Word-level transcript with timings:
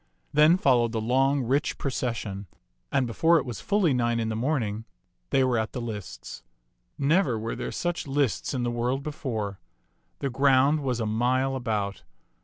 Then 0.33 0.57
followed 0.57 0.93
the 0.93 0.99
long, 0.99 1.43
rich 1.43 1.77
pro 1.77 1.91
cession; 1.91 2.47
and 2.91 3.05
before 3.05 3.37
it 3.37 3.45
was 3.45 3.61
fully 3.61 3.93
nine 3.93 4.19
in 4.19 4.29
the 4.29 4.35
morning, 4.35 4.85
they 5.29 5.43
were 5.43 5.59
at 5.59 5.73
the 5.73 5.79
lists. 5.79 6.41
Never 6.97 7.37
were 7.37 7.55
there 7.55 7.71
such 7.71 8.07
lists 8.07 8.55
in 8.55 8.63
the 8.63 8.71
world 8.71 9.03
before. 9.03 9.59
The 10.17 10.31
ground 10.31 10.79
was 10.79 10.99
a 10.99 11.05
mile 11.05 11.55
about. 11.55 12.01